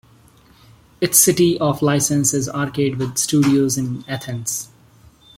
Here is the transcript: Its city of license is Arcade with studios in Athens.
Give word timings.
Its 0.99 1.19
city 1.19 1.59
of 1.59 1.83
license 1.83 2.33
is 2.33 2.49
Arcade 2.49 2.95
with 2.97 3.19
studios 3.19 3.77
in 3.77 4.03
Athens. 4.07 4.69